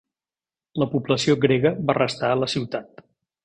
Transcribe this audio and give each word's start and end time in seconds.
La 0.83 0.87
població 0.93 1.37
grega 1.45 1.75
va 1.91 1.99
restar 2.01 2.33
a 2.33 2.41
la 2.45 2.51
ciutat. 2.57 3.09